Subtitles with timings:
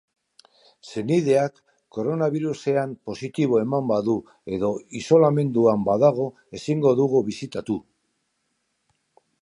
[0.91, 1.59] Senideak
[1.97, 4.17] koronabirusean positibo eman badu
[4.57, 6.29] edo isolamenduan badago,
[6.61, 7.79] ezingo dugu bisitatu.